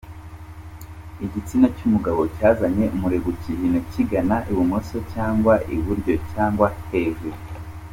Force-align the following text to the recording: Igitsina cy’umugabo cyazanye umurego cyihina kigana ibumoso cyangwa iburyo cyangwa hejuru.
Igitsina 1.25 1.67
cy’umugabo 1.75 2.21
cyazanye 2.35 2.85
umurego 2.95 3.29
cyihina 3.41 3.79
kigana 3.91 4.35
ibumoso 4.51 4.97
cyangwa 5.13 5.53
iburyo 5.75 6.13
cyangwa 6.31 6.67
hejuru. 6.89 7.37